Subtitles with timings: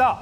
[0.00, 0.18] 到，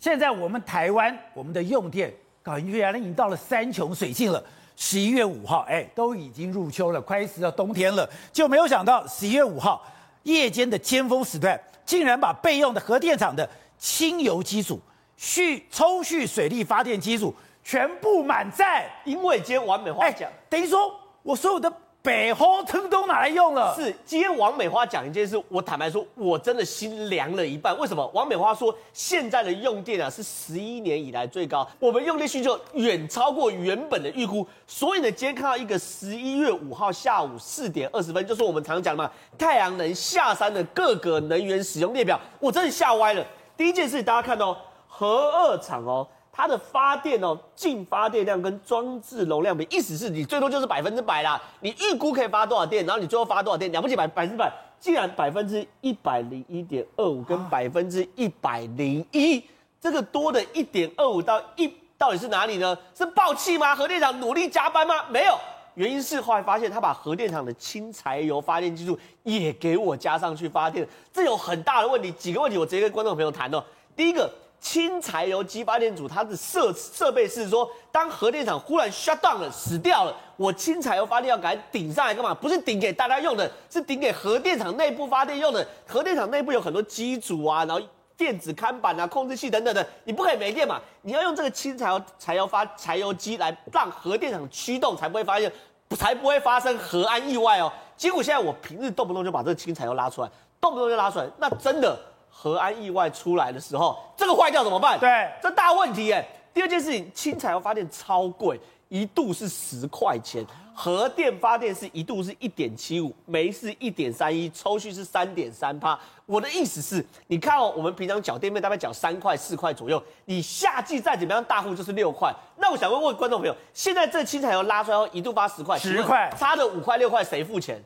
[0.00, 4.42] 现在我们台湾我们的用电，搞原来已经到了山穷水尽了。
[4.74, 9.86] 十一月五号，哎，都已经入秋了，快死到冬天了，就没有想到十一月五号
[10.24, 13.48] 夜间的尖峰时段，竟然把备用的核电厂的
[13.78, 14.80] 清油机组、
[15.16, 20.92] 蓄抽蓄水力发电机组全部满载，因为今天完美花讲，等于说
[21.22, 21.72] 我所有的。
[22.02, 23.74] 北方通通拿来用了。
[23.76, 27.78] 是，今天王美花讲一件事，我坦白说，我真的心凉了一半。
[27.78, 28.06] 为什么？
[28.14, 34.46] 王美花说，现在的用电啊是十一年以来最高，我们用电需求远超过原本的预估。
[34.66, 43.22] 所以呢，今天看到一个十一月五号下午四点二十分，就是我们常讲嘛，太阳能下山的各个能源使用列表，我真的吓歪了。
[43.58, 44.56] 第一件事，大家看到
[44.88, 46.08] 核二厂哦。
[46.40, 51.38] 它的发电哦，净发电量跟装置容量比，意思是你最多就是百分之百啦。
[51.60, 59.44] 你预估可以发多少电，然后你最后发多少电，了不起百百分之百，既然百分之一百零一点二五跟百分之一百零一，
[59.78, 62.74] 这个多的一点二五到一到底是哪里呢？
[62.94, 63.76] 是爆气吗？
[63.76, 64.94] 核电厂努力加班吗？
[65.10, 65.38] 没有，
[65.74, 72.10] 原因是后来发现他把核电厂的轻柴油发电技术也给我加上去发电，这有很大的问题。
[72.12, 73.62] 几个问题我直接跟观众朋友谈哦。
[73.94, 74.32] 第一个。
[74.60, 82.34] 轻柴油机发电组，它的设设备是说，当核电厂忽然 shut down 了，死掉了，我轻柴油发电要赶紧顶上来干嘛？
[82.34, 85.66] 不是顶给大家用的，是顶给核电厂内部发电用的。
[85.88, 87.80] 核电厂内部有很多机组啊，然后
[88.18, 90.78] 电子看板啊、控制器等等的，你不可以没电嘛？
[91.00, 95.50] 你要用这个轻柴油柴油发柴油机来让核电厂驱动，才不会发现，
[95.96, 97.72] 才不会发生核安意外哦。
[97.96, 100.30] 结果现在我平日动不动就把这个轻柴油拉出来，
[100.60, 101.98] 动不动就拉出来，那真的。
[102.30, 104.98] 核安意外出来的时候，这个坏掉怎么办？
[104.98, 106.26] 对，这大问题哎。
[106.52, 115.96] 第二件事情，氢柴油发电超贵，一度是十块钱；核电发电是一度是一点七五，煤是一点三一，抽蓄是三点三趴。
[116.26, 122.34] 我的意思是，你看哦，我们平常缴电费大概缴三块四块左右，你夏季再怎么样大户就是六块。
[122.56, 127.80] 那我想问问观众朋友，现在这氢柴油拉出来后一度发十块，十块，差的五块六块谁付钱？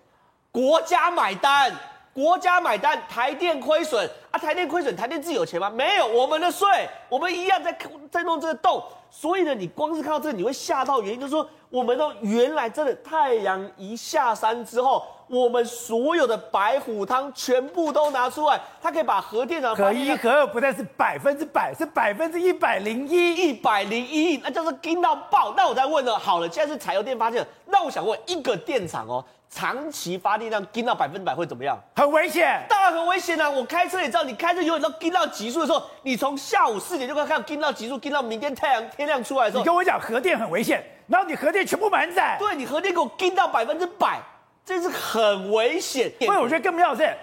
[0.50, 1.70] 国家买单。
[2.14, 4.38] 国家买单，台电亏损啊！
[4.38, 5.70] 台电亏损，台电自己有钱吗？
[5.70, 6.66] 没有，我们的税，
[7.08, 7.72] 我们一样在
[8.10, 8.82] 在弄这个洞。
[9.08, 11.00] 所以呢，你光是看到这个，你会吓到。
[11.00, 25.54] 原因就是说，我们都原来真的太阳一下山之后，我们所有的白虎汤全部都拿出来，它可以把核电厂核一核二不再是百分之百，是百分之一百零一，一百零一，那叫做惊到爆。
[25.56, 29.24] 那我再问了，好了，现在是柴油电发电，那我想问一个电厂哦。
[29.50, 31.78] 长期发电量惊到百分之百会怎么样？
[31.94, 33.48] 很危险，当然很危险啊！
[33.48, 39.62] 我开车也知道，你开车永远都跟到极速的时候，你从下午四点就可以看到跟到极速，跟到明天太阳天亮出来的时候。
[39.62, 44.20] 你跟我讲核电很危险，然后你核电全部满载，对，你核电给我跟到百分之百，
[44.64, 46.10] 这是很危险。
[46.18, 47.16] 因为我觉得更妙的是。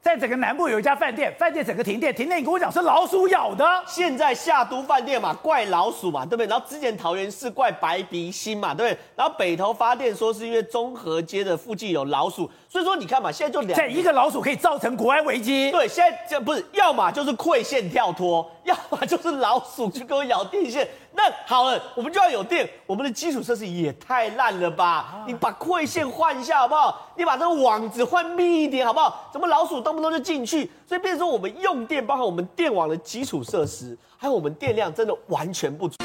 [0.00, 3.66] 在整个南部有一家饭店，饭店整个停电，停电你跟我讲是老鼠咬的。
[3.86, 6.46] 现在夏都饭店嘛，怪老鼠嘛，对不对？
[6.46, 8.98] 然后之前桃园市怪白鼻星嘛，对不对？
[9.16, 15.70] 然后北投发电说是因为中和街的附近有老鼠，所以说你看嘛，现在就两，在一个老鼠可以造成国安危机。
[15.72, 20.88] 对，现在这不是，要么就是馈线跳脱，要么就是老鼠去给我咬电线。
[21.12, 25.24] 那好了，我们就要有电，我们的基础设施也太烂了吧？
[25.26, 27.07] 你把馈线换一下好不好？
[27.18, 29.28] 你把这个网子换密一点好不好？
[29.32, 30.70] 怎么老鼠动不动就进去？
[30.86, 35.96] 所以变成说我们用电，包括我们电网的基础设施，还有我们电量真的完全不足。